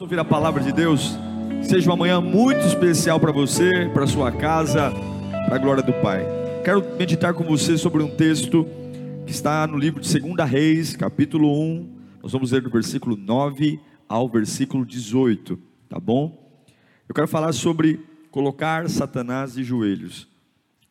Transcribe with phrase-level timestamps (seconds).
[0.00, 1.14] ouvir a palavra de Deus.
[1.62, 4.90] Seja uma manhã muito especial para você, para sua casa,
[5.44, 6.24] para a glória do Pai.
[6.64, 8.66] Quero meditar com você sobre um texto
[9.26, 11.96] que está no livro de 2 Reis, capítulo 1.
[12.22, 13.78] Nós vamos ler do versículo 9
[14.08, 16.50] ao versículo 18, tá bom?
[17.06, 20.26] Eu quero falar sobre colocar Satanás de joelhos.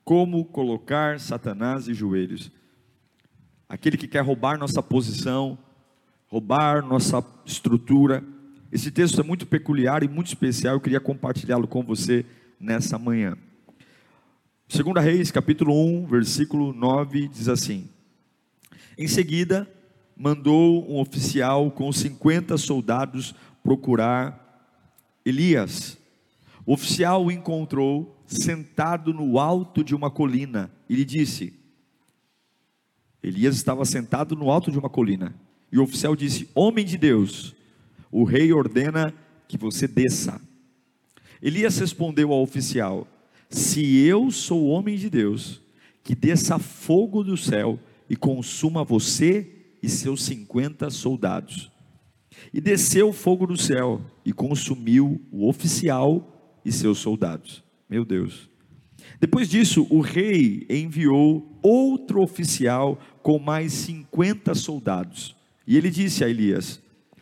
[0.05, 2.51] Como colocar Satanás de joelhos?
[3.67, 5.57] Aquele que quer roubar nossa posição,
[6.27, 8.23] roubar nossa estrutura,
[8.71, 12.25] esse texto é muito peculiar e muito especial, eu queria compartilhá-lo com você
[12.59, 13.35] nessa manhã.
[14.67, 17.89] 2 Reis, capítulo 1, versículo 9, diz assim:
[18.95, 19.67] Em seguida,
[20.15, 24.45] mandou um oficial com 50 soldados procurar
[25.25, 25.97] Elias.
[26.63, 31.53] O oficial o encontrou sentado no alto de uma colina e lhe disse:
[33.23, 35.33] Elias estava sentado no alto de uma colina.
[35.71, 37.55] E o oficial disse: Homem de Deus,
[38.11, 39.13] o rei ordena
[39.47, 40.41] que você desça.
[41.41, 43.07] Elias respondeu ao oficial:
[43.49, 45.61] Se eu sou homem de Deus,
[46.03, 47.79] que desça fogo do céu
[48.09, 51.71] e consuma você e seus cinquenta soldados.
[52.53, 57.63] E desceu fogo do céu e consumiu o oficial e seus soldados.
[57.89, 58.49] Meu Deus.
[59.19, 65.35] Depois disso, o rei enviou outro oficial com mais cinquenta soldados.
[65.65, 66.81] E ele disse a Elias: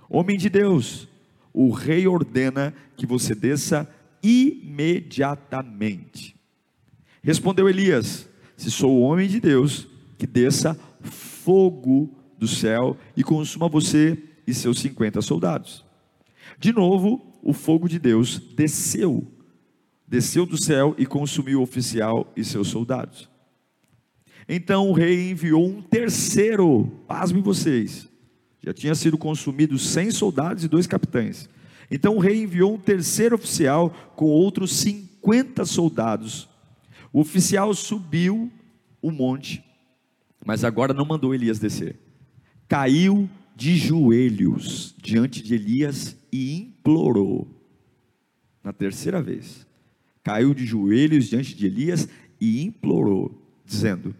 [0.10, 1.08] Homem de Deus,
[1.54, 3.90] o rei ordena que você desça
[4.24, 6.36] imediatamente.
[7.22, 14.18] Respondeu Elias: Se sou homem de Deus, que desça fogo do céu e consuma você
[14.46, 15.86] e seus 50 soldados.
[16.60, 19.26] De novo, o fogo de Deus desceu,
[20.08, 23.30] desceu do céu e consumiu o oficial e seus soldados.
[24.48, 28.08] Então o rei enviou um terceiro, pasmem vocês,
[28.68, 31.50] já tinha sido consumido 100 soldados e dois capitães.
[31.90, 36.50] Então o rei enviou um terceiro oficial com outros 50 soldados.
[37.14, 38.52] O oficial subiu
[39.02, 39.64] o monte,
[40.46, 41.98] mas agora não mandou Elias descer.
[42.68, 47.48] Caiu de joelhos diante de Elias e implorou.
[48.62, 49.66] Na terceira vez,
[50.22, 52.10] caiu de joelhos diante de Elias
[52.42, 54.14] e implorou, dizendo: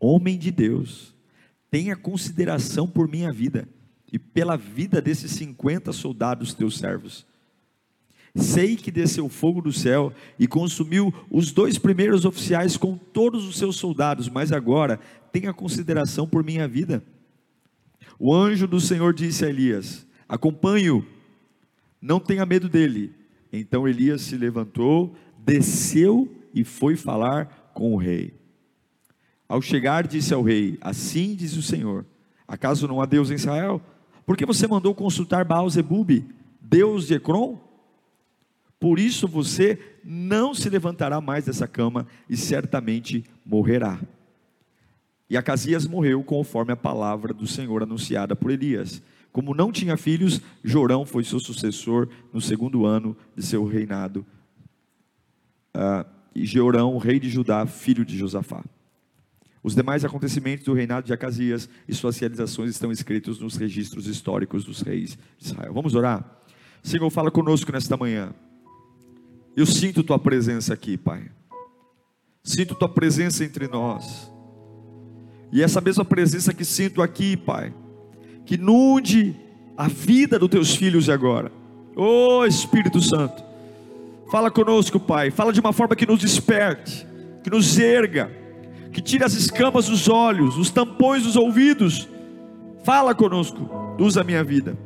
[0.00, 1.14] Homem de Deus,
[1.70, 3.68] tenha consideração por minha vida
[4.12, 7.26] e pela vida desses 50 soldados teus servos.
[8.34, 13.56] Sei que desceu fogo do céu e consumiu os dois primeiros oficiais com todos os
[13.56, 15.00] seus soldados, mas agora
[15.32, 17.02] tenha consideração por minha vida.
[18.18, 21.04] O anjo do Senhor disse a Elias: Acompanhe-o,
[22.00, 23.12] não tenha medo dele.
[23.52, 28.34] Então Elias se levantou, desceu e foi falar com o rei.
[29.46, 32.06] Ao chegar, disse ao rei: Assim diz o Senhor:
[32.48, 33.82] Acaso não há Deus em Israel?
[34.24, 36.24] Porque você mandou consultar Baal Zebub,
[36.60, 37.58] Deus de Ecrom?
[38.78, 44.00] Por isso você não se levantará mais dessa cama e certamente morrerá.
[45.30, 49.00] E Acasias morreu conforme a palavra do Senhor anunciada por Elias.
[49.32, 54.26] Como não tinha filhos, Jorão foi seu sucessor no segundo ano de seu reinado.
[55.74, 56.04] Uh,
[56.34, 58.62] e Jorão, rei de Judá, filho de Josafá.
[59.62, 64.64] Os demais acontecimentos do reinado de Acasias e suas realizações estão escritos nos registros históricos
[64.64, 65.72] dos reis de Israel.
[65.72, 66.24] Vamos orar?
[66.82, 68.34] Senhor, fala conosco nesta manhã.
[69.56, 71.30] Eu sinto tua presença aqui, Pai.
[72.42, 74.32] Sinto tua presença entre nós.
[75.52, 77.72] E essa mesma presença que sinto aqui, Pai,
[78.44, 79.36] que inunde
[79.76, 81.52] a vida dos teus filhos agora.
[81.94, 83.44] Oh Espírito Santo,
[84.28, 85.30] fala conosco, Pai.
[85.30, 87.06] Fala de uma forma que nos desperte,
[87.44, 88.41] que nos erga
[88.92, 92.08] que tire as escamas dos olhos, os tampões dos ouvidos.
[92.84, 93.68] Fala conosco,
[93.98, 94.76] usa a minha vida.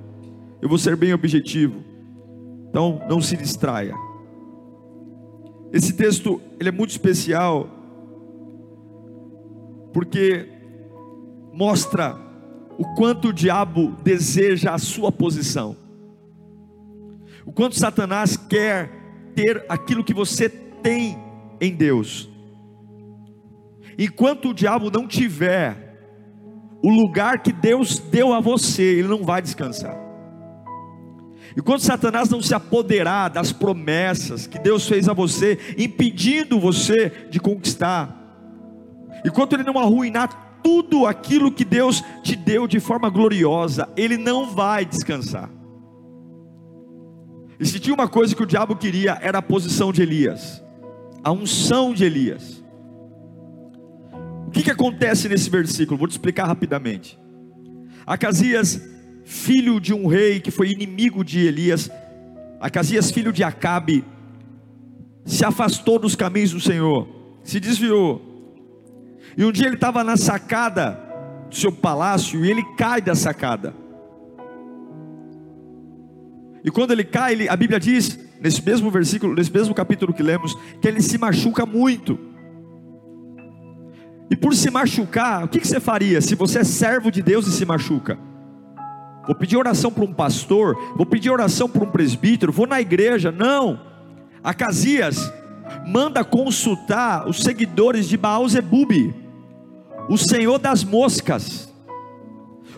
[0.62, 1.82] Eu vou ser bem objetivo.
[2.68, 3.94] Então, não se distraia.
[5.72, 7.68] Esse texto, ele é muito especial
[9.92, 10.46] porque
[11.52, 12.16] mostra
[12.78, 15.74] o quanto o diabo deseja a sua posição.
[17.46, 18.90] O quanto Satanás quer
[19.34, 21.18] ter aquilo que você tem
[21.60, 22.28] em Deus.
[23.98, 25.86] Enquanto o diabo não tiver
[26.82, 29.96] o lugar que Deus deu a você, ele não vai descansar.
[31.56, 37.10] E quando Satanás não se apoderar das promessas que Deus fez a você, impedindo você
[37.30, 38.14] de conquistar,
[39.24, 44.50] enquanto ele não arruinar tudo aquilo que Deus te deu de forma gloriosa, ele não
[44.50, 45.50] vai descansar.
[47.58, 50.62] E se tinha uma coisa que o diabo queria, era a posição de Elias,
[51.24, 52.55] a unção de Elias.
[54.56, 55.98] Que, que acontece nesse versículo?
[55.98, 57.18] Vou te explicar rapidamente.
[58.06, 58.80] Acasias
[59.22, 61.90] filho de um rei que foi inimigo de Elias,
[62.58, 64.02] Acasias, filho de Acabe,
[65.26, 67.06] se afastou dos caminhos do Senhor,
[67.44, 68.22] se desviou.
[69.36, 70.98] E um dia ele estava na sacada
[71.50, 73.74] do seu palácio e ele cai da sacada.
[76.64, 80.22] E quando ele cai, ele, a Bíblia diz, nesse mesmo versículo, nesse mesmo capítulo que
[80.22, 82.35] lemos, que ele se machuca muito.
[84.30, 87.46] E por se machucar, o que, que você faria se você é servo de Deus
[87.46, 88.18] e se machuca?
[89.26, 93.32] vou pedir oração para um pastor, vou pedir oração para um presbítero, vou na igreja.
[93.32, 93.80] Não.
[94.42, 95.32] Acasias
[95.86, 99.14] manda consultar os seguidores de Baal Zebub,
[100.08, 101.72] o Senhor das moscas,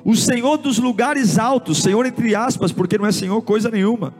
[0.02, 4.14] o Senhor dos lugares altos, Senhor entre aspas, porque não é Senhor coisa nenhuma.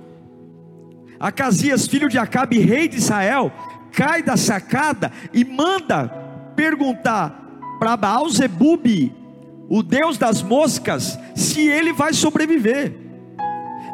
[1.19, 3.51] Acasias, filho de Acabe, rei de Israel,
[3.91, 6.13] cai da sacada e manda
[6.59, 9.15] perguntar para Baal Zebub,
[9.69, 12.93] o Deus das moscas, se ele vai sobreviver.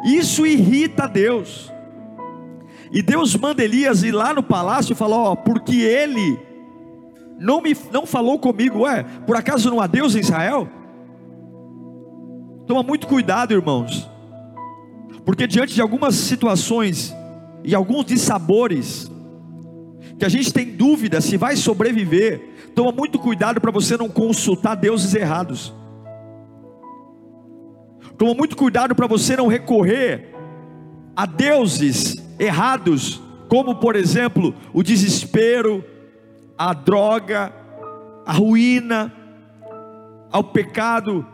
[0.03, 1.71] Isso irrita Deus.
[2.91, 6.39] E Deus manda Elias ir lá no palácio e falar: Ó, porque ele
[7.37, 10.67] não me não falou comigo, ué, por acaso não há Deus em Israel?
[12.65, 14.09] Toma muito cuidado, irmãos,
[15.23, 17.13] porque diante de algumas situações
[17.63, 19.11] e alguns dissabores,
[20.17, 24.75] que a gente tem dúvida se vai sobreviver, Toma muito cuidado para você não consultar
[24.75, 25.73] deuses errados.
[28.17, 30.35] Toma muito cuidado para você não recorrer
[31.15, 35.83] a deuses errados, como por exemplo o desespero,
[36.57, 37.53] a droga,
[38.25, 39.13] a ruína,
[40.29, 41.25] ao pecado.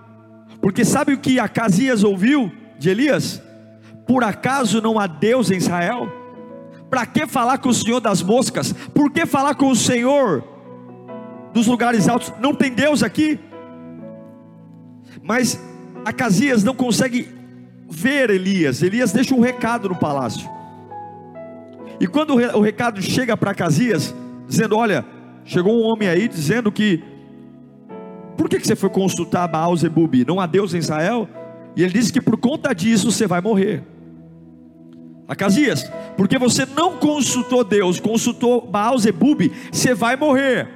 [0.61, 3.41] Porque sabe o que Acasias ouviu de Elias?
[4.05, 6.20] Por acaso não há Deus em Israel?
[6.91, 8.71] Para que falar com o Senhor das moscas?
[8.93, 10.43] Por que falar com o Senhor
[11.53, 12.33] dos lugares altos.
[12.39, 13.39] Não tem Deus aqui.
[15.21, 15.61] Mas
[16.05, 17.29] Acasias não consegue
[17.89, 18.81] ver Elias.
[18.81, 20.49] Elias deixa um recado no palácio.
[21.99, 24.13] E quando o recado chega para Acasias,
[24.47, 25.05] dizendo: Olha,
[25.45, 27.03] chegou um homem aí dizendo que.
[28.37, 30.25] Por que, que você foi consultar Baal Zebub?
[30.25, 31.29] Não há Deus em Israel?
[31.75, 33.83] E ele disse que por conta disso você vai morrer.
[35.31, 40.67] Acasias, porque você não consultou Deus, consultou Baal Zebub, você vai morrer.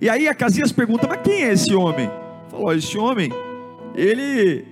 [0.00, 2.10] E aí a Casias pergunta: Mas quem é esse homem?
[2.50, 3.30] Falou: Esse homem,
[3.94, 4.66] ele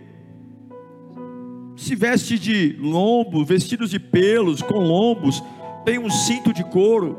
[1.76, 5.40] se veste de lombo, vestidos de pelos, com lombos,
[5.84, 7.16] tem um cinto de couro.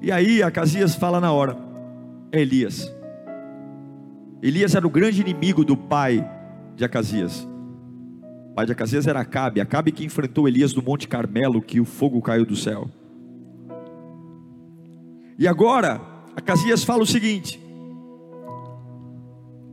[0.00, 1.56] E aí a Casias fala na hora:
[2.30, 2.88] É Elias.
[4.40, 6.24] Elias era o grande inimigo do pai
[6.76, 7.49] de Acasias.
[8.60, 12.20] Pai de Acasias era Acabe, Acabe que enfrentou Elias no Monte Carmelo, que o fogo
[12.20, 12.90] caiu do céu.
[15.38, 15.98] E agora,
[16.36, 17.58] Acasias fala o seguinte: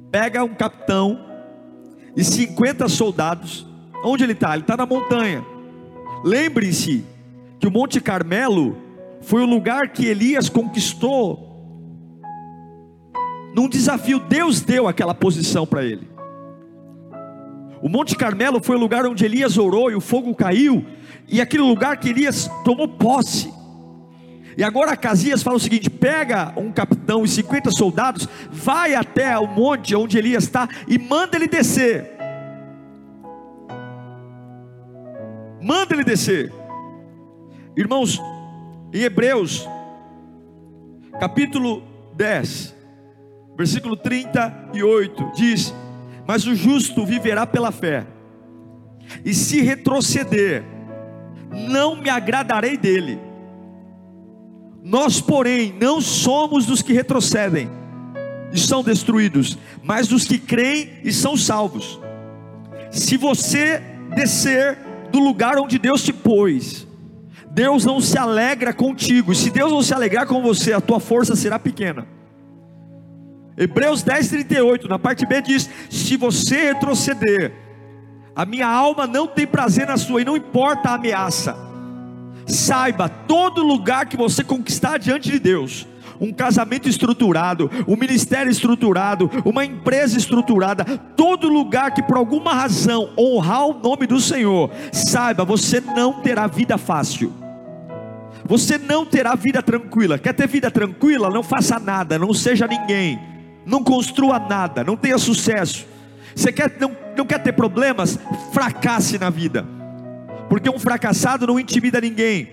[0.09, 1.19] pega um capitão
[2.15, 3.67] e 50 soldados.
[4.05, 4.53] Onde ele está?
[4.53, 5.43] Ele está na montanha.
[6.23, 7.03] Lembre-se
[7.59, 8.77] que o Monte Carmelo
[9.19, 11.45] foi o lugar que Elias conquistou.
[13.53, 16.07] Num desafio, Deus deu aquela posição para ele.
[17.81, 20.85] O Monte Carmelo foi o lugar onde Elias orou e o fogo caiu,
[21.27, 23.53] e aquele lugar que Elias tomou posse.
[24.57, 29.45] E agora Acasias fala o seguinte: pega um capitão e 50 soldados, vai até o
[29.45, 32.17] monte onde Elias está e manda ele descer.
[35.61, 36.51] Manda ele descer.
[37.75, 38.19] Irmãos,
[38.91, 39.67] em Hebreus,
[41.19, 41.83] capítulo
[42.15, 42.73] 10,
[43.55, 45.71] versículo 38, diz:
[46.27, 48.05] Mas o justo viverá pela fé,
[49.23, 50.63] e se retroceder,
[51.69, 53.19] não me agradarei dele.
[54.83, 57.69] Nós, porém, não somos dos que retrocedem
[58.51, 61.99] e são destruídos, mas dos que creem e são salvos.
[62.91, 63.81] Se você
[64.15, 64.77] descer
[65.11, 66.87] do lugar onde Deus te pôs,
[67.49, 69.31] Deus não se alegra contigo.
[69.31, 72.07] E se Deus não se alegrar com você, a tua força será pequena.
[73.57, 77.53] Hebreus 10, 38, na parte B diz: Se você retroceder,
[78.35, 81.67] a minha alma não tem prazer na sua, e não importa a ameaça,
[82.47, 85.85] Saiba, todo lugar que você conquistar diante de Deus,
[86.19, 90.85] um casamento estruturado, um ministério estruturado, uma empresa estruturada,
[91.17, 96.47] todo lugar que por alguma razão honrar o nome do Senhor, saiba, você não terá
[96.47, 97.33] vida fácil.
[98.45, 100.17] Você não terá vida tranquila.
[100.17, 101.29] Quer ter vida tranquila?
[101.29, 103.19] Não faça nada, não seja ninguém,
[103.67, 105.85] não construa nada, não tenha sucesso.
[106.33, 108.17] Você quer, não, não quer ter problemas?
[108.53, 109.65] Fracasse na vida,
[110.49, 112.49] porque um fracassado não intimida ninguém.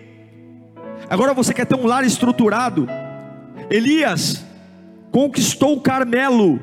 [1.09, 2.89] Agora você quer ter um lar estruturado?
[3.71, 4.45] Elias
[5.13, 6.61] conquistou o Carmelo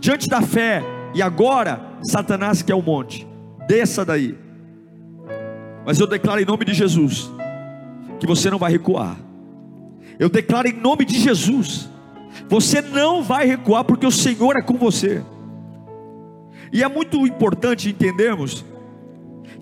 [0.00, 0.82] diante da fé,
[1.14, 3.26] e agora Satanás quer o monte.
[3.68, 4.36] Desça daí.
[5.86, 7.30] Mas eu declaro em nome de Jesus
[8.18, 9.16] que você não vai recuar.
[10.18, 11.88] Eu declaro em nome de Jesus,
[12.50, 15.22] você não vai recuar porque o Senhor é com você.
[16.72, 18.64] E é muito importante entendermos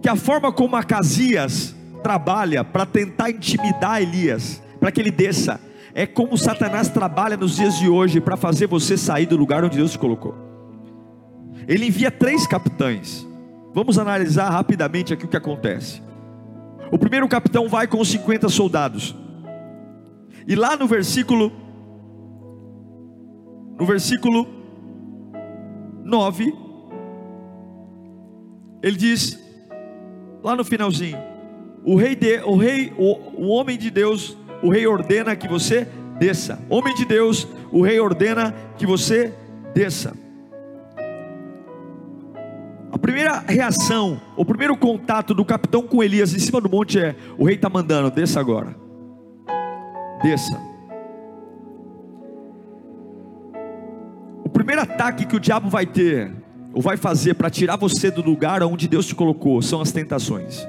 [0.00, 5.61] que a forma como Acasias trabalha para tentar intimidar Elias, para que ele desça,
[5.95, 9.76] é como Satanás trabalha nos dias de hoje para fazer você sair do lugar onde
[9.76, 10.35] Deus te colocou.
[11.66, 13.26] Ele envia três capitães.
[13.75, 16.00] Vamos analisar rapidamente aqui o que acontece.
[16.90, 19.14] O primeiro capitão vai com os 50 soldados.
[20.47, 21.67] E lá no versículo
[23.78, 24.47] no versículo
[26.04, 26.68] 9
[28.82, 29.38] ele diz
[30.42, 31.18] lá no finalzinho:
[31.85, 35.88] o rei de, o rei o, o homem de Deus, o rei ordena que você
[36.18, 36.58] desça.
[36.68, 39.32] Homem de Deus, o rei ordena que você
[39.75, 40.14] desça.
[42.90, 47.14] A primeira reação, o primeiro contato do capitão com Elias em cima do monte é:
[47.37, 48.76] o rei está mandando, desça agora.
[50.23, 50.67] Desça.
[54.68, 56.30] Primeiro ataque que o diabo vai ter,
[56.75, 60.68] ou vai fazer para tirar você do lugar onde Deus te colocou, são as tentações.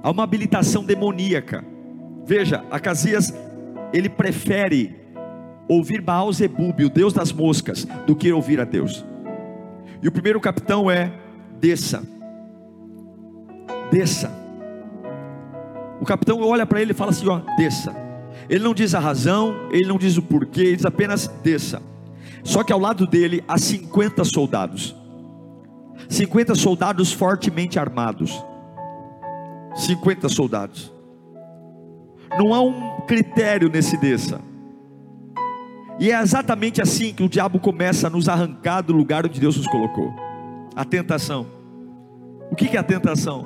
[0.00, 1.64] Há uma habilitação demoníaca.
[2.24, 3.34] Veja, Acasias,
[3.92, 4.94] ele prefere
[5.68, 9.04] ouvir Baal Zebub, o Deus das moscas, do que ouvir a Deus.
[10.00, 11.12] E o primeiro capitão é:
[11.58, 12.04] desça,
[13.90, 14.30] desça.
[16.00, 17.92] O capitão olha para ele e fala assim: ó, desça.
[18.48, 21.82] Ele não diz a razão, ele não diz o porquê, ele diz apenas desça.
[22.46, 24.94] Só que ao lado dele há 50 soldados.
[26.08, 28.40] 50 soldados fortemente armados.
[29.74, 30.92] 50 soldados.
[32.38, 34.40] Não há um critério nesse desça.
[35.98, 39.56] E é exatamente assim que o diabo começa a nos arrancar do lugar onde Deus
[39.56, 40.14] nos colocou.
[40.76, 41.48] A tentação.
[42.48, 43.44] O que é a tentação?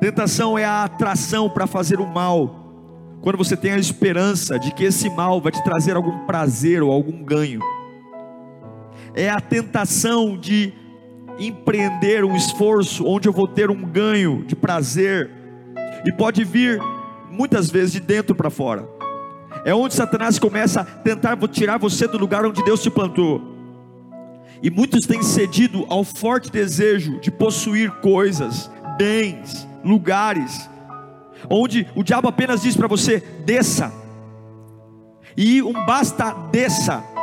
[0.00, 3.18] Tentação é a atração para fazer o mal.
[3.20, 6.90] Quando você tem a esperança de que esse mal vai te trazer algum prazer ou
[6.90, 7.60] algum ganho.
[9.14, 10.72] É a tentação de
[11.38, 15.30] empreender um esforço onde eu vou ter um ganho de prazer.
[16.04, 16.80] E pode vir
[17.30, 18.88] muitas vezes de dentro para fora.
[19.64, 23.54] É onde Satanás começa a tentar tirar você do lugar onde Deus te plantou.
[24.62, 30.68] E muitos têm cedido ao forte desejo de possuir coisas, bens, lugares,
[31.50, 33.92] onde o diabo apenas diz para você: desça,
[35.36, 37.13] e um basta desça.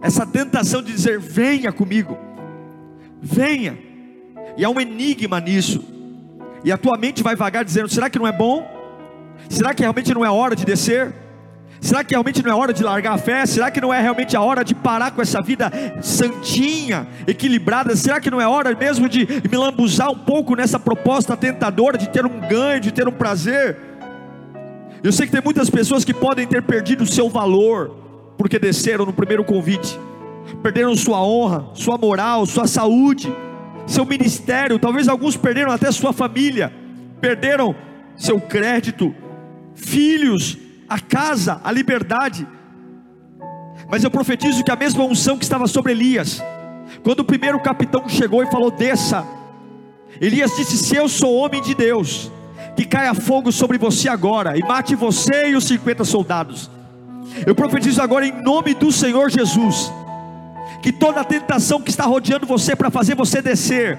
[0.00, 2.16] Essa tentação de dizer: venha comigo,
[3.20, 3.78] venha,
[4.56, 5.84] e há um enigma nisso,
[6.64, 8.66] e a tua mente vai vagar dizendo: será que não é bom?
[9.48, 11.14] Será que realmente não é hora de descer?
[11.80, 13.46] Será que realmente não é hora de largar a fé?
[13.46, 15.70] Será que não é realmente a hora de parar com essa vida
[16.02, 17.94] santinha, equilibrada?
[17.94, 22.08] Será que não é hora mesmo de me lambuzar um pouco nessa proposta tentadora de
[22.08, 23.76] ter um ganho, de ter um prazer?
[25.02, 28.07] Eu sei que tem muitas pessoas que podem ter perdido o seu valor,
[28.38, 29.98] porque desceram no primeiro convite,
[30.62, 33.30] perderam sua honra, sua moral, sua saúde,
[33.84, 36.72] seu ministério, talvez alguns perderam até sua família,
[37.20, 37.74] perderam
[38.16, 39.12] seu crédito,
[39.74, 40.56] filhos,
[40.88, 42.46] a casa, a liberdade.
[43.90, 46.42] Mas eu profetizo que a mesma unção que estava sobre Elias,
[47.02, 49.26] quando o primeiro capitão chegou e falou: Desça,
[50.20, 52.30] Elias disse: Se eu sou homem de Deus,
[52.76, 56.77] que caia fogo sobre você agora e mate você e os 50 soldados.
[57.46, 59.92] Eu profetizo agora em nome do Senhor Jesus,
[60.82, 63.98] que toda tentação que está rodeando você para fazer você descer,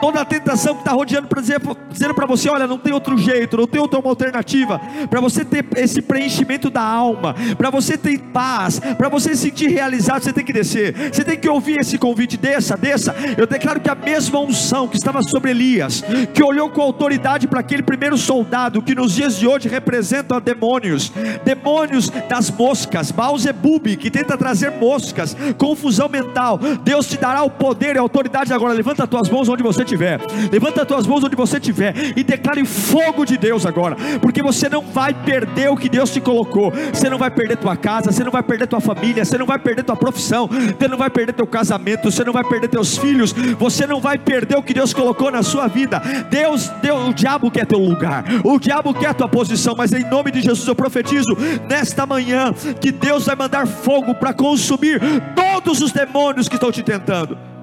[0.00, 1.60] toda a tentação que está rodeando para dizer,
[1.90, 5.66] dizendo para você: olha, não tem outro jeito, não tem outra alternativa, para você ter
[5.76, 10.44] esse preenchimento da alma, para você ter paz, para você se sentir realizado, você tem
[10.44, 13.14] que descer, você tem que ouvir esse convite: desça, desça.
[13.36, 16.02] Eu declaro que a mesma unção que estava sobre Elias,
[16.34, 21.12] que olhou com autoridade para aquele primeiro soldado, que nos dias de hoje representa demônios,
[21.44, 27.96] demônios das moscas, Baalzebub, que tenta trazer moscas, confusão mental, Deus te dará o poder
[27.96, 28.74] e a autoridade agora.
[28.74, 30.20] Levanta as tuas mãos onde você estiver.
[30.52, 34.68] Levanta as tuas mãos onde você estiver e declare fogo de Deus agora, porque você
[34.68, 36.72] não vai perder o que Deus te colocou.
[36.92, 39.58] Você não vai perder tua casa, você não vai perder tua família, você não vai
[39.58, 43.32] perder tua profissão, você não vai perder teu casamento, você não vai perder teus filhos,
[43.58, 46.02] você não vai perder o que Deus colocou na sua vida.
[46.28, 50.30] Deus, Deus, o diabo quer teu lugar, o diabo quer tua posição, mas em nome
[50.30, 51.36] de Jesus eu profetizo
[51.68, 55.00] nesta manhã que Deus vai mandar fogo para consumir
[55.34, 57.55] todos os demônios que estão te tentando.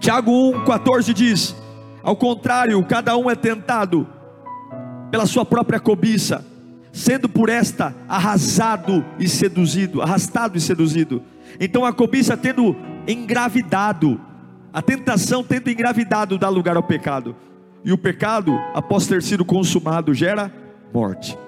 [0.00, 1.54] Tiago 1,14 diz:
[2.02, 4.08] Ao contrário, cada um é tentado
[5.10, 6.44] pela sua própria cobiça,
[6.90, 11.22] sendo por esta arrasado e seduzido, arrastado e seduzido.
[11.60, 12.74] Então a cobiça tendo
[13.06, 14.18] engravidado,
[14.72, 17.36] a tentação tendo engravidado dá lugar ao pecado.
[17.84, 20.52] E o pecado, após ter sido consumado, gera
[20.92, 21.38] morte.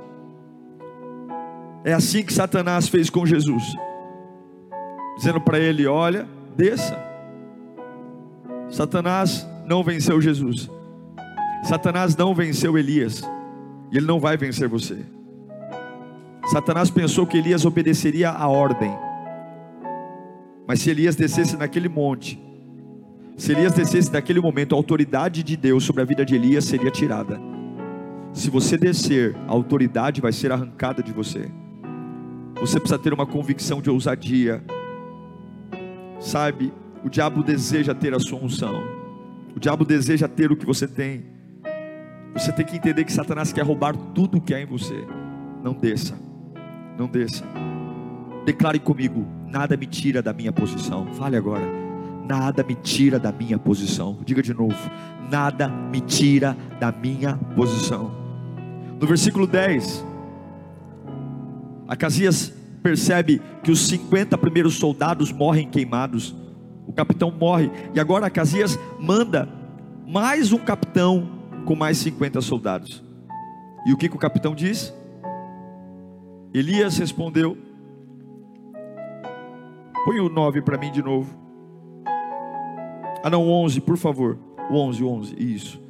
[1.85, 3.65] É assim que Satanás fez com Jesus,
[5.17, 7.12] dizendo para ele: Olha, desça.
[8.73, 10.71] Satanás não venceu Jesus,
[11.63, 13.23] Satanás não venceu Elias,
[13.93, 14.97] e ele não vai vencer você.
[16.51, 18.91] Satanás pensou que Elias obedeceria a ordem,
[20.67, 22.43] mas se Elias descesse naquele monte,
[23.37, 26.91] se Elias descesse naquele momento, a autoridade de Deus sobre a vida de Elias seria
[26.91, 27.39] tirada.
[28.33, 31.51] Se você descer, a autoridade vai ser arrancada de você.
[32.59, 34.65] Você precisa ter uma convicção de ousadia.
[36.19, 36.73] Sabe,
[37.05, 38.83] o diabo deseja ter a sua unção.
[39.55, 41.25] O diabo deseja ter o que você tem.
[42.33, 45.05] Você tem que entender que Satanás quer roubar tudo o que há em você.
[45.63, 46.15] Não desça.
[46.99, 47.45] Não desça.
[48.45, 51.07] Declare comigo: nada me tira da minha posição.
[51.15, 51.65] Fale agora.
[52.27, 54.19] Nada me tira da minha posição.
[54.25, 54.77] Diga de novo:
[55.31, 58.11] nada me tira da minha posição.
[58.99, 60.05] No versículo 10,
[61.89, 66.35] Acasias percebe que os 50 primeiros soldados morrem queimados.
[66.87, 67.71] O capitão morre.
[67.95, 69.49] E agora Acasias manda
[70.07, 71.29] mais um capitão
[71.65, 73.03] com mais 50 soldados.
[73.87, 74.93] E o que, que o capitão diz?
[76.55, 77.57] Elias respondeu:
[80.05, 81.35] Põe o 9 para mim de novo.
[83.25, 84.39] Ah, não, 11, por favor.
[84.71, 85.83] O 11, 11, isso.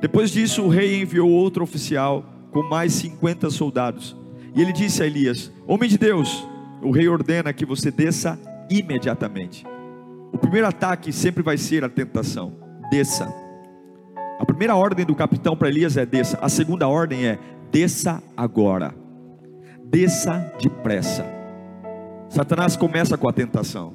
[0.00, 4.16] Depois disso, o rei enviou outro oficial com mais 50 soldados.
[4.54, 6.46] E ele disse a Elias: Homem de Deus,
[6.82, 8.38] o rei ordena que você desça
[8.70, 9.64] imediatamente.
[10.32, 12.56] O primeiro ataque sempre vai ser a tentação.
[12.90, 13.32] Desça.
[14.38, 16.38] A primeira ordem do capitão para Elias é desça.
[16.40, 17.38] A segunda ordem é
[17.70, 18.94] desça agora.
[19.84, 21.26] Desça depressa.
[22.28, 23.94] Satanás começa com a tentação.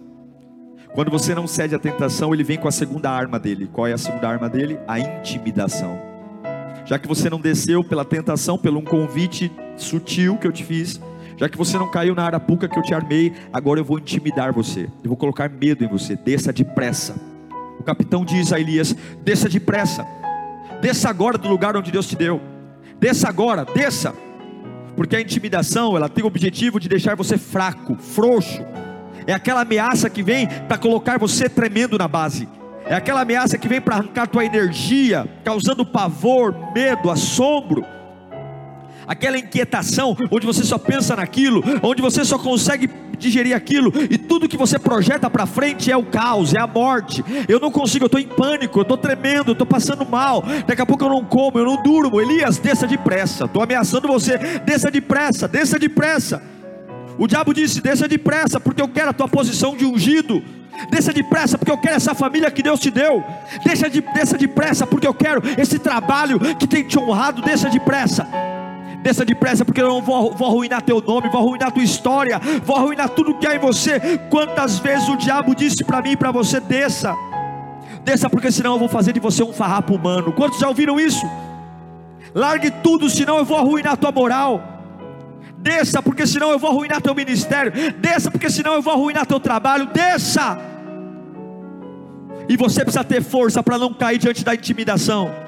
[0.93, 3.69] Quando você não cede à tentação, ele vem com a segunda arma dele.
[3.71, 4.77] Qual é a segunda arma dele?
[4.87, 5.99] A intimidação.
[6.85, 10.99] Já que você não desceu pela tentação, pelo um convite sutil que eu te fiz,
[11.37, 14.53] já que você não caiu na arapuca que eu te armei, agora eu vou intimidar
[14.53, 14.83] você.
[15.03, 16.15] Eu vou colocar medo em você.
[16.15, 17.15] Desça depressa.
[17.79, 20.05] O capitão diz a Elias: desça depressa.
[20.81, 22.41] Desça agora do lugar onde Deus te deu.
[22.99, 24.13] Desça agora, desça.
[24.95, 28.63] Porque a intimidação, ela tem o objetivo de deixar você fraco, frouxo.
[29.25, 32.47] É aquela ameaça que vem para colocar você tremendo na base.
[32.85, 37.85] É aquela ameaça que vem para arrancar tua energia, causando pavor, medo, assombro.
[39.07, 44.49] Aquela inquietação, onde você só pensa naquilo, onde você só consegue digerir aquilo, e tudo
[44.49, 47.23] que você projeta para frente é o caos, é a morte.
[47.47, 50.43] Eu não consigo, eu estou em pânico, eu estou tremendo, eu estou passando mal.
[50.67, 52.19] Daqui a pouco eu não como, eu não durmo.
[52.19, 53.45] Elias, desça depressa.
[53.45, 56.41] Estou ameaçando você, desça depressa, desça depressa.
[57.17, 60.43] O diabo disse: desça depressa, porque eu quero a tua posição de ungido.
[60.89, 63.23] Desça depressa, porque eu quero essa família que Deus te deu.
[63.63, 67.41] Deixa de, desça depressa, porque eu quero esse trabalho que tem te honrado.
[67.41, 68.27] Desça depressa.
[69.03, 72.77] Desça depressa, porque eu não vou, vou arruinar teu nome, vou arruinar tua história, vou
[72.77, 73.99] arruinar tudo que há em você.
[74.29, 77.13] Quantas vezes o diabo disse para mim e para você: desça,
[78.05, 80.31] desça, porque senão eu vou fazer de você um farrapo humano.
[80.31, 81.25] Quantos já ouviram isso?
[82.33, 84.63] Largue tudo, senão eu vou arruinar tua moral.
[85.57, 87.73] Desça, porque senão eu vou arruinar teu ministério.
[87.99, 89.87] Desça, porque senão eu vou arruinar teu trabalho.
[89.87, 90.57] Desça.
[92.47, 95.42] E você precisa ter força para não cair diante da intimidação.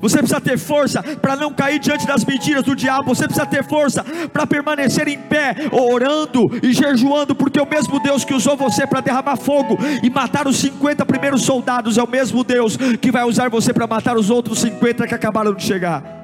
[0.00, 3.14] Você precisa ter força para não cair diante das mentiras do diabo.
[3.14, 8.24] Você precisa ter força para permanecer em pé, orando e jejuando, porque o mesmo Deus
[8.24, 12.42] que usou você para derramar fogo e matar os 50 primeiros soldados é o mesmo
[12.42, 16.20] Deus que vai usar você para matar os outros 50 que acabaram de chegar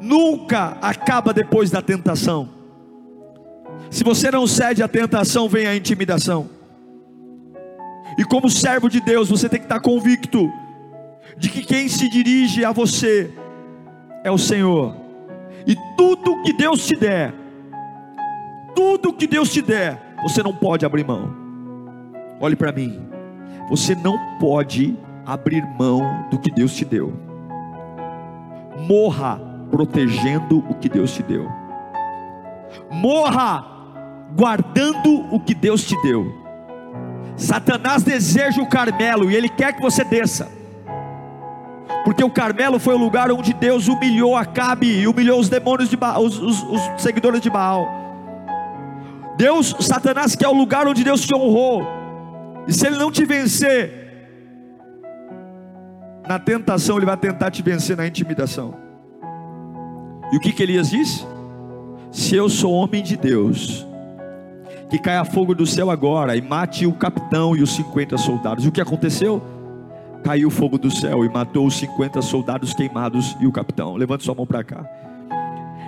[0.00, 2.48] nunca acaba depois da tentação.
[3.90, 6.48] Se você não cede à tentação, vem a intimidação.
[8.18, 10.50] E como servo de Deus, você tem que estar convicto
[11.40, 13.32] de que quem se dirige a você
[14.22, 14.94] é o Senhor.
[15.66, 17.34] E tudo que Deus te der,
[18.74, 21.34] tudo que Deus te der, você não pode abrir mão.
[22.38, 23.00] Olhe para mim.
[23.70, 27.10] Você não pode abrir mão do que Deus te deu.
[28.86, 31.48] Morra protegendo o que Deus te deu.
[32.90, 33.64] Morra
[34.36, 36.34] guardando o que Deus te deu.
[37.34, 40.59] Satanás deseja o Carmelo e ele quer que você desça.
[42.04, 45.96] Porque o Carmelo foi o lugar onde Deus humilhou Acabe e humilhou os demônios de
[45.96, 47.88] os, os, os seguidores de Baal.
[49.36, 51.86] Deus, Satanás quer o lugar onde Deus te honrou.
[52.66, 54.00] E se ele não te vencer
[56.28, 58.74] na tentação, ele vai tentar te vencer na intimidação.
[60.32, 61.26] E o que que Elias disse?
[62.12, 63.86] Se eu sou homem de Deus,
[64.90, 68.64] que caia fogo do céu agora e mate o capitão e os 50 soldados.
[68.64, 69.42] E o que aconteceu?
[70.22, 73.96] Caiu fogo do céu e matou os 50 soldados queimados e o capitão.
[73.96, 74.84] Levante sua mão para cá.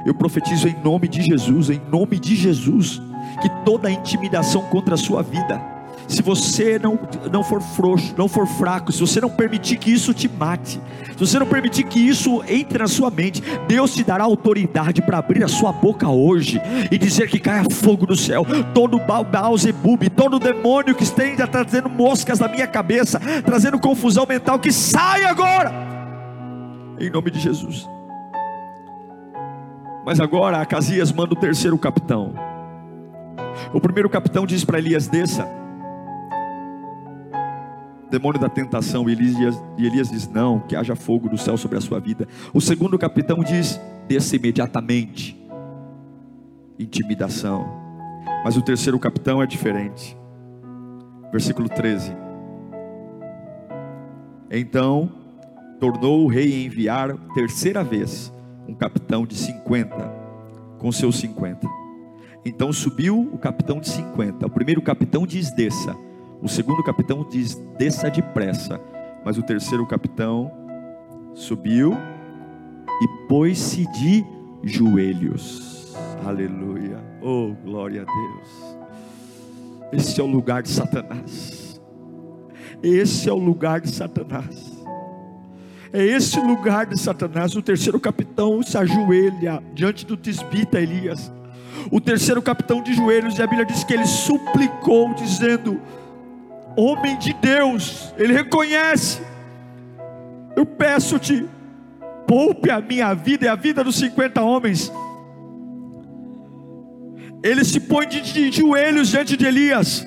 [0.04, 3.00] Eu profetizo em nome de Jesus, em nome de Jesus,
[3.40, 5.60] que toda intimidação contra a sua vida,
[6.08, 6.98] se você não,
[7.30, 11.18] não for frouxo, não for fraco, se você não permitir que isso te mate, se
[11.18, 15.44] você não permitir que isso entre na sua mente, Deus te dará autoridade para abrir
[15.44, 16.60] a sua boca hoje
[16.90, 21.88] e dizer que caia fogo do céu, todo Baal Zebub, todo demônio que esteja trazendo
[21.88, 25.72] moscas na minha cabeça, trazendo confusão mental, que saia agora,
[26.98, 27.88] em nome de Jesus.
[30.04, 32.34] Mas agora Acasias manda o terceiro capitão.
[33.72, 35.62] O primeiro capitão diz para Elias: desça
[38.12, 41.79] demônio da tentação, e Elias, e Elias diz: Não, que haja fogo do céu sobre
[41.79, 42.29] a sua vida.
[42.53, 45.37] O segundo capitão diz: Desça imediatamente.
[46.79, 47.66] Intimidação.
[48.44, 50.16] Mas o terceiro capitão é diferente.
[51.31, 52.14] Versículo 13.
[54.51, 55.11] Então
[55.81, 58.33] tornou o rei a enviar terceira vez
[58.68, 59.96] um capitão de 50
[60.79, 61.66] com seus 50.
[62.44, 64.46] Então subiu o capitão de 50.
[64.46, 65.96] O primeiro capitão diz: Desça.
[66.42, 68.81] O segundo capitão diz: desça depressa.
[69.24, 70.50] Mas o terceiro capitão
[71.33, 71.96] subiu
[73.00, 74.24] e pôs-se de
[74.64, 75.94] joelhos.
[76.26, 76.98] Aleluia.
[77.22, 78.76] Oh, glória a Deus.
[79.92, 81.81] Esse é o lugar de Satanás.
[82.83, 84.83] Esse é o lugar de Satanás.
[85.92, 87.55] É esse lugar de Satanás.
[87.55, 91.31] O terceiro capitão se ajoelha diante do tisbita Elias.
[91.90, 95.81] O terceiro capitão de joelhos, e a Bíblia diz que ele suplicou, dizendo:
[96.76, 99.20] homem de Deus, ele reconhece.
[100.56, 101.46] Eu peço-te,
[102.26, 104.92] poupe a minha vida e a vida dos 50 homens.
[107.42, 110.06] Ele se põe de, de joelhos diante de Elias,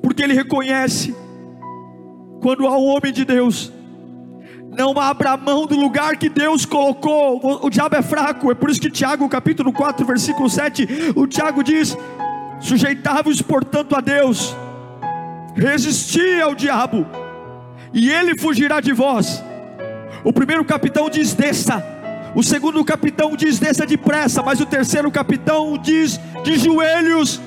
[0.00, 1.14] porque ele reconhece,
[2.40, 3.72] quando há um homem de Deus,
[4.76, 7.64] não abra mão do lugar que Deus colocou.
[7.64, 11.62] O, diabo é fraco, é por isso que Tiago, capítulo 4, versículo 7, o Tiago
[11.64, 11.96] diz:
[12.60, 14.54] Sujeitavos, portanto, a Deus
[15.54, 17.06] Resisti ao diabo,
[17.92, 19.42] e ele fugirá de vós.
[20.24, 21.82] O primeiro capitão diz: desça.
[22.34, 24.42] O segundo capitão diz: desça depressa.
[24.42, 27.40] Mas o terceiro capitão diz: de joelhos.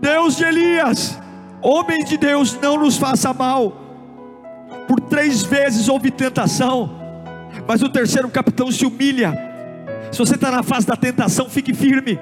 [0.00, 1.18] Deus de Elias,
[1.60, 3.72] homem de Deus, não nos faça mal.
[4.86, 6.88] Por três vezes houve tentação,
[7.66, 9.36] mas o terceiro capitão se humilha.
[10.12, 12.18] Se você está na fase da tentação, fique firme.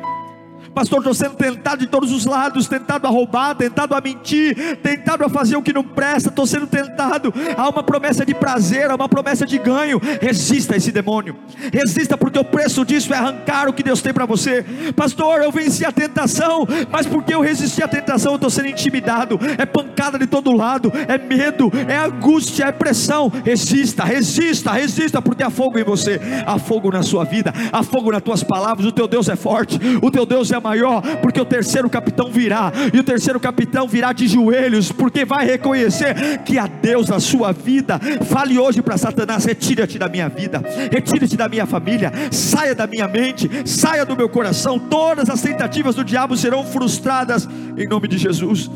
[0.76, 5.24] Pastor, estou sendo tentado de todos os lados, tentado a roubar, tentado a mentir, tentado
[5.24, 7.32] a fazer o que não presta, estou sendo tentado.
[7.56, 9.98] Há uma promessa de prazer, há uma promessa de ganho.
[10.20, 11.34] Resista a esse demônio.
[11.72, 14.66] Resista, porque o preço disso é arrancar o que Deus tem para você.
[14.94, 19.40] Pastor, eu venci a tentação, mas porque eu resisti à tentação, eu estou sendo intimidado.
[19.56, 23.32] É pancada de todo lado, é medo, é angústia, é pressão.
[23.42, 28.12] Resista, resista, resista, porque há fogo em você, há fogo na sua vida, há fogo
[28.12, 28.86] nas tuas palavras.
[28.86, 32.72] O teu Deus é forte, o teu Deus é maior, porque o terceiro capitão virá,
[32.92, 37.52] e o terceiro capitão virá de joelhos, porque vai reconhecer que há Deus na sua
[37.52, 38.00] vida.
[38.24, 43.06] Fale hoje para Satanás: retira-te da minha vida, retira-te da minha família, saia da minha
[43.06, 44.78] mente, saia do meu coração.
[44.78, 48.68] Todas as tentativas do diabo serão frustradas em nome de Jesus.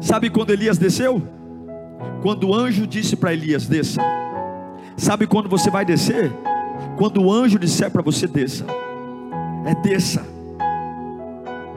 [0.00, 1.22] Sabe quando Elias desceu?
[2.22, 4.00] Quando o anjo disse para Elias: desça.
[4.96, 6.32] Sabe quando você vai descer?
[6.96, 8.64] Quando o anjo disser para você: desça
[9.64, 10.24] é desça.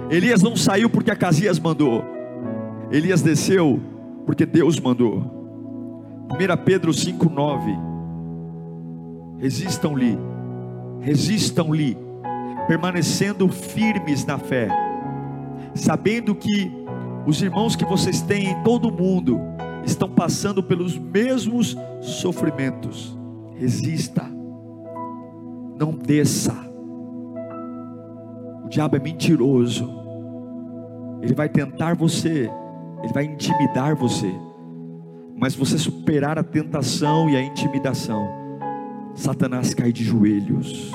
[0.09, 2.03] Elias não saiu porque Acasias mandou.
[2.91, 3.79] Elias desceu
[4.25, 5.19] porque Deus mandou.
[6.31, 7.79] 1 Pedro 5,9.
[9.39, 10.17] Resistam-lhe,
[10.99, 11.97] resistam-lhe,
[12.67, 14.69] permanecendo firmes na fé,
[15.73, 16.71] sabendo que
[17.25, 19.39] os irmãos que vocês têm em todo o mundo
[19.85, 23.17] estão passando pelos mesmos sofrimentos.
[23.55, 24.23] Resista,
[25.79, 26.70] não desça
[28.71, 29.87] diabo é mentiroso.
[31.21, 32.49] Ele vai tentar você
[33.03, 34.33] ele vai intimidar você.
[35.37, 38.27] Mas você superar a tentação e a intimidação,
[39.15, 40.91] Satanás cai de joelhos.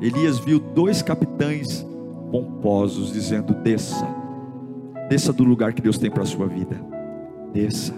[0.00, 1.86] Elias viu dois capitães
[2.30, 4.06] pomposos dizendo: Desça,
[5.08, 6.80] desça do lugar que Deus tem para a sua vida,
[7.52, 7.94] desça.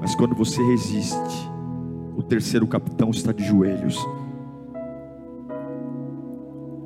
[0.00, 1.50] Mas quando você resiste,
[2.16, 3.96] o terceiro capitão está de joelhos.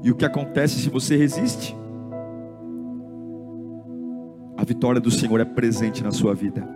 [0.02, 1.76] E o que acontece se você resiste?
[4.56, 6.66] A vitória do Senhor é presente na sua vida.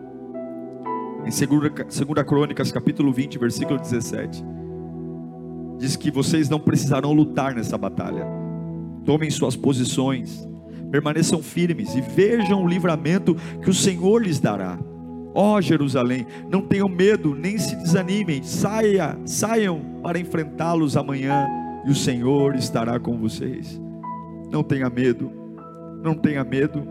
[1.25, 4.45] Em 2 Crônicas, capítulo 20, versículo 17,
[5.79, 8.27] diz que vocês não precisarão lutar nessa batalha.
[9.07, 10.47] Tomem suas posições,
[10.91, 14.79] permaneçam firmes e vejam o livramento que o Senhor lhes dará.
[15.35, 21.49] Ó oh, Jerusalém, não tenham medo, nem se desanimem, saia, saiam para enfrentá-los amanhã,
[21.85, 23.81] e o Senhor estará com vocês.
[24.51, 25.31] Não tenha medo,
[26.03, 26.87] não tenha medo.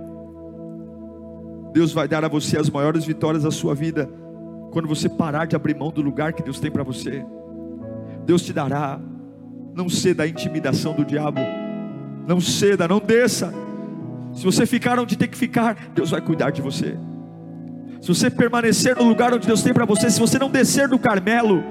[1.74, 4.10] Deus vai dar a você as maiores vitórias da sua vida
[4.72, 7.26] quando você parar de abrir mão do lugar que Deus tem para você.
[8.26, 9.00] Deus te dará.
[9.76, 11.40] Não ceda à intimidação do diabo.
[12.28, 13.54] Não ceda, não desça.
[14.34, 16.98] Se você ficar onde tem que ficar, Deus vai cuidar de você
[18.04, 21.00] se você permanecer no lugar onde Deus tem para você, se você não descer do
[21.00, 21.64] Carmelo,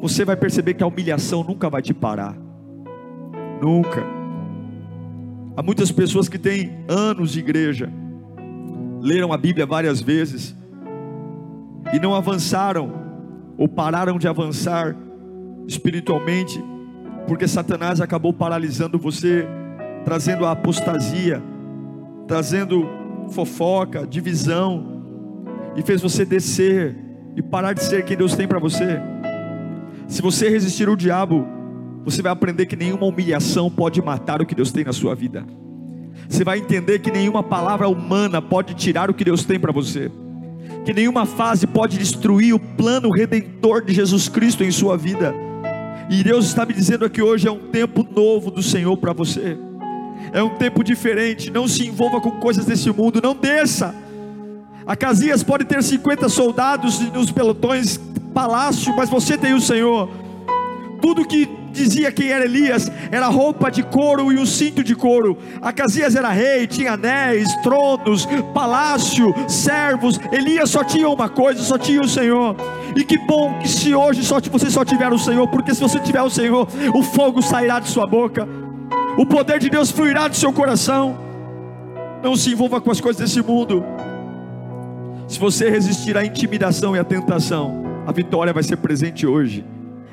[0.00, 2.36] você vai perceber que a humilhação nunca vai te parar.
[3.60, 4.02] Nunca.
[5.56, 7.90] Há muitas pessoas que têm anos de igreja,
[9.00, 10.54] leram a Bíblia várias vezes
[11.92, 12.92] e não avançaram
[13.56, 14.94] ou pararam de avançar
[15.66, 16.62] espiritualmente,
[17.26, 19.46] porque Satanás acabou paralisando você,
[20.04, 21.42] trazendo a apostasia,
[22.28, 22.86] trazendo
[23.30, 25.02] fofoca, divisão,
[25.74, 26.96] e fez você descer
[27.34, 29.00] e parar de ser quem Deus tem para você.
[30.06, 31.46] Se você resistir ao diabo,
[32.04, 35.44] você vai aprender que nenhuma humilhação pode matar o que Deus tem na sua vida.
[36.28, 40.10] Você vai entender que nenhuma palavra humana pode tirar o que Deus tem para você.
[40.84, 45.34] Que nenhuma fase pode destruir o plano redentor de Jesus Cristo em sua vida.
[46.08, 49.58] E Deus está me dizendo aqui hoje é um tempo novo do Senhor para você
[50.32, 51.50] é um tempo diferente.
[51.50, 53.94] Não se envolva com coisas desse mundo, não desça.
[54.86, 57.98] Acasias pode ter 50 soldados nos pelotões,
[58.36, 60.10] palácio, mas você tem o Senhor.
[61.00, 65.38] Tudo que dizia quem era Elias era roupa de couro e um cinto de couro.
[65.62, 70.20] Acasias era rei, tinha anéis, tronos, palácio, servos.
[70.30, 72.54] Elias só tinha uma coisa, só tinha o Senhor.
[72.94, 75.98] E que bom que se hoje só, você só tiver o Senhor, porque se você
[75.98, 78.46] tiver o Senhor, o fogo sairá de sua boca
[79.16, 81.16] o poder de Deus fluirá do seu coração.
[82.22, 83.82] Não se envolva com as coisas desse mundo.
[85.26, 89.64] Se você resistir à intimidação e à tentação, a vitória vai ser presente hoje.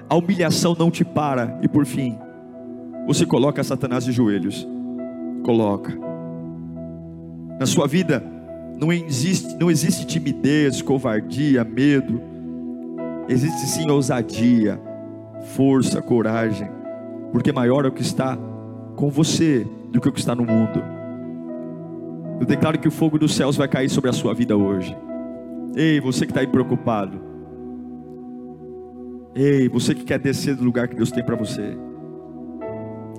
[0.10, 1.60] A humilhação não te para.
[1.62, 2.18] E por fim,
[3.06, 4.68] você coloca Satanás de joelhos.
[5.44, 5.94] Coloca.
[7.60, 8.24] Na sua vida
[8.82, 12.20] não existe, não existe timidez, covardia, medo.
[13.30, 14.82] Existe sim ousadia,
[15.56, 16.68] força, coragem.
[17.32, 18.38] Porque maior é o que está
[18.96, 20.84] com você do que o que está no mundo.
[22.40, 24.98] Eu declaro que o fogo dos céus vai cair sobre a sua vida hoje.
[25.76, 27.33] Ei, você que está aí preocupado.
[29.36, 31.76] Ei, você que quer descer do lugar que Deus tem para você.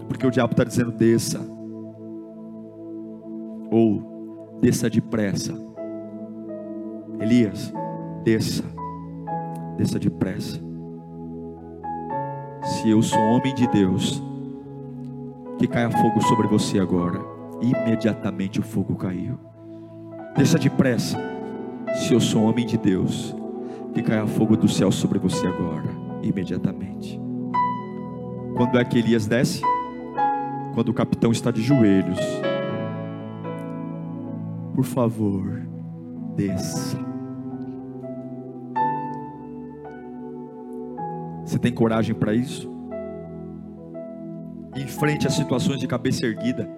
[0.06, 1.40] Porque o diabo está dizendo: desça.
[3.70, 5.54] Ou desça depressa.
[7.20, 7.72] Elias,
[8.22, 8.64] desça.
[9.76, 10.60] Desça depressa.
[12.62, 14.22] Se eu sou homem de Deus
[15.58, 17.20] que caia fogo sobre você agora.
[17.60, 19.38] Imediatamente o fogo caiu.
[20.36, 21.18] Desça depressa.
[21.94, 23.34] Se eu sou homem de Deus,
[23.94, 26.03] que caia fogo do céu sobre você agora.
[26.24, 27.20] Imediatamente.
[28.56, 29.60] Quando é que Elias desce?
[30.74, 32.18] Quando o capitão está de joelhos.
[34.74, 35.62] Por favor,
[36.34, 36.98] desça.
[41.44, 42.74] Você tem coragem para isso?
[44.76, 46.68] enfrente as situações de cabeça erguida,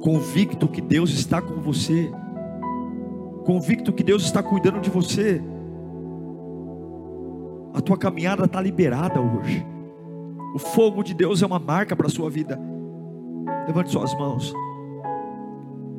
[0.00, 2.10] convicto que Deus está com você,
[3.44, 5.42] convicto que Deus está cuidando de você.
[7.72, 9.64] A tua caminhada está liberada hoje.
[10.54, 12.58] O fogo de Deus é uma marca para a sua vida.
[13.66, 14.52] Levante suas mãos.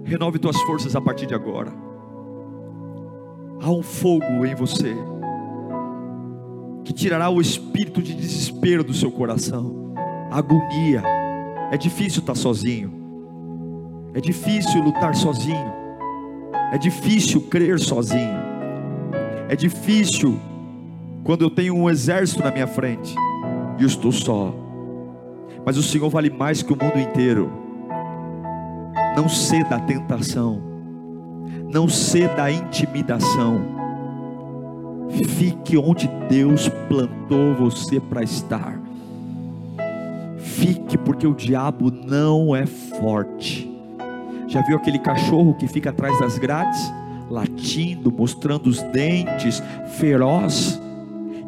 [0.03, 1.71] Renove tuas forças a partir de agora.
[3.61, 4.95] Há um fogo em você
[6.83, 9.93] que tirará o espírito de desespero do seu coração,
[10.31, 11.03] agonia.
[11.71, 12.91] É difícil estar sozinho,
[14.13, 15.71] é difícil lutar sozinho,
[16.73, 18.39] é difícil crer sozinho,
[19.47, 20.37] é difícil
[21.23, 23.15] quando eu tenho um exército na minha frente
[23.77, 24.53] e eu estou só.
[25.65, 27.51] Mas o Senhor vale mais que o mundo inteiro.
[29.15, 30.61] Não ceda à tentação.
[31.71, 33.61] Não ceda à intimidação.
[35.37, 38.79] Fique onde Deus plantou você para estar.
[40.37, 43.69] Fique, porque o diabo não é forte.
[44.47, 46.91] Já viu aquele cachorro que fica atrás das grades,
[47.29, 49.61] latindo, mostrando os dentes,
[49.99, 50.81] feroz?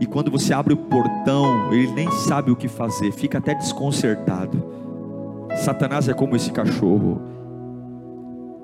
[0.03, 4.61] E quando você abre o portão, ele nem sabe o que fazer, fica até desconcertado.
[5.63, 7.21] Satanás é como esse cachorro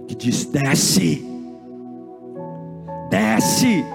[0.06, 1.26] que diz: desce,
[3.10, 3.86] desce.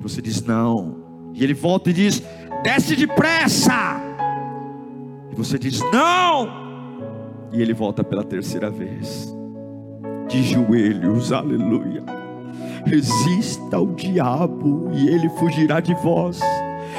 [0.00, 0.96] Você diz: não.
[1.32, 2.20] E ele volta e diz:
[2.64, 4.00] desce depressa.
[5.30, 6.48] E você diz: não.
[7.52, 9.32] E ele volta pela terceira vez,
[10.26, 12.02] de joelhos, aleluia.
[12.84, 16.40] Resista ao diabo e ele fugirá de vós.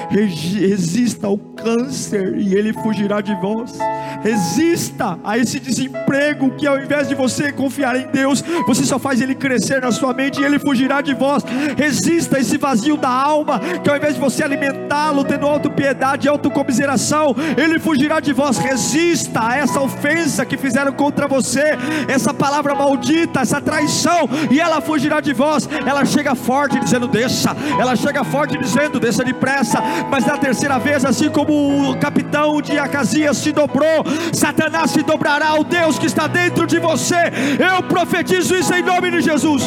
[0.09, 3.77] Resista ao câncer e ele fugirá de vós.
[4.23, 9.21] Resista a esse desemprego que ao invés de você confiar em Deus, você só faz
[9.21, 11.43] ele crescer na sua mente e ele fugirá de vós.
[11.77, 16.29] Resista a esse vazio da alma que ao invés de você alimentá-lo tendo autopiedade e
[16.29, 18.57] autocomiseração, ele fugirá de vós.
[18.57, 24.81] Resista a essa ofensa que fizeram contra você, essa palavra maldita, essa traição, e ela
[24.81, 25.67] fugirá de vós.
[25.85, 27.55] Ela chega forte dizendo: Desça.
[27.79, 29.81] Ela chega forte dizendo: Desça depressa.
[30.09, 34.03] Mas na terceira vez, assim como o capitão de Acasias se dobrou,
[34.33, 37.15] Satanás se dobrará ao Deus que está dentro de você.
[37.59, 39.63] Eu profetizo isso em nome de Jesus.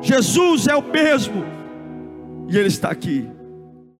[0.00, 1.44] Jesus é o mesmo,
[2.48, 3.30] e Ele está aqui.